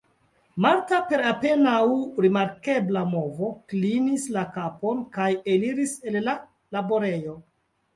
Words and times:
Marta 0.65 1.01
per 1.11 1.19
apenaŭ 1.31 1.75
rimarkebla 2.27 3.05
movo 3.13 3.53
klinis 3.75 4.29
la 4.41 4.49
kapon 4.59 5.09
kaj 5.21 5.33
eliris 5.57 5.99
el 6.13 6.23
la 6.29 6.41
laborejo. 6.77 7.43